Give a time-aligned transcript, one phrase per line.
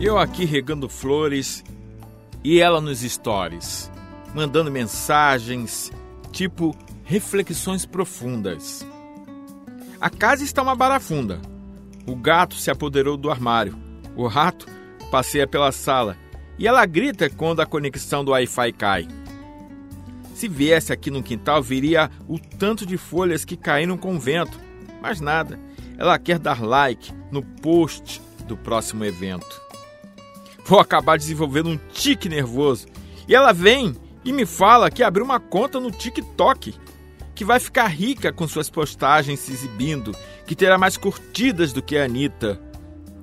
[0.00, 1.64] Eu aqui regando flores
[2.44, 3.90] e ela nos stories,
[4.32, 5.90] mandando mensagens
[6.30, 6.72] tipo
[7.02, 8.86] reflexões profundas.
[10.00, 11.40] A casa está uma barafunda.
[12.06, 13.76] O gato se apoderou do armário.
[14.14, 14.68] O rato
[15.10, 16.16] passeia pela sala
[16.56, 19.08] e ela grita quando a conexão do Wi-Fi cai.
[20.32, 24.60] Se viesse aqui no quintal, viria o tanto de folhas que caíram com o vento.
[25.02, 25.58] Mas nada.
[25.98, 29.67] Ela quer dar like no post do próximo evento.
[30.68, 32.88] Vou acabar desenvolvendo um tique nervoso.
[33.26, 36.74] E ela vem e me fala que abriu uma conta no TikTok,
[37.34, 40.14] que vai ficar rica com suas postagens se exibindo,
[40.46, 42.60] que terá mais curtidas do que a Anitta.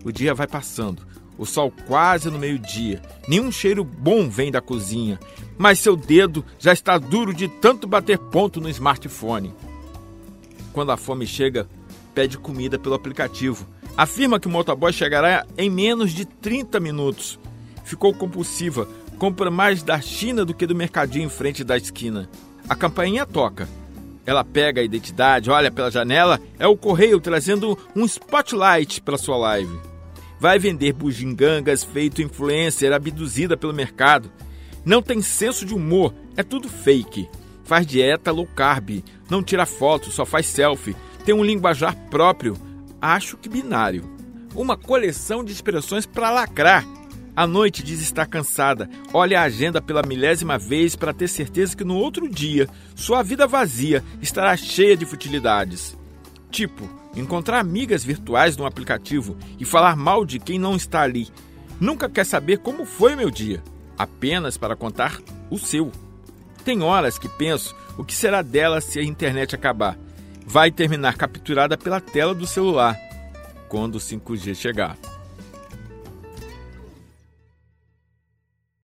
[0.03, 1.05] O dia vai passando,
[1.37, 5.19] o sol quase no meio-dia, nenhum cheiro bom vem da cozinha,
[5.55, 9.53] mas seu dedo já está duro de tanto bater ponto no smartphone.
[10.73, 11.69] Quando a fome chega,
[12.15, 13.67] pede comida pelo aplicativo
[13.97, 17.39] Afirma que o motoboy chegará em menos de 30 minutos.
[17.85, 18.87] Ficou compulsiva,
[19.17, 22.29] compra mais da China do que do mercadinho em frente da esquina.
[22.67, 23.69] A campainha toca.
[24.25, 29.37] Ela pega a identidade, olha pela janela, é o correio trazendo um spotlight para sua
[29.37, 29.79] live.
[30.39, 34.29] Vai vender bugigangas feito influencer abduzida pelo mercado.
[34.83, 37.29] Não tem senso de humor, é tudo fake.
[37.63, 40.95] Faz dieta low carb, não tira foto, só faz selfie.
[41.23, 42.57] Tem um linguajar próprio,
[43.13, 44.09] acho que binário.
[44.55, 46.85] Uma coleção de expressões para lacrar.
[47.35, 51.83] À noite diz estar cansada, olha a agenda pela milésima vez para ter certeza que
[51.83, 55.97] no outro dia sua vida vazia estará cheia de futilidades.
[56.49, 61.27] Tipo, encontrar amigas virtuais num aplicativo e falar mal de quem não está ali.
[61.79, 63.61] Nunca quer saber como foi meu dia,
[63.97, 65.19] apenas para contar
[65.51, 65.91] o seu.
[66.63, 69.97] Tem horas que penso o que será dela se a internet acabar
[70.45, 72.95] vai terminar capturada pela tela do celular
[73.67, 74.97] quando o 5G chegar.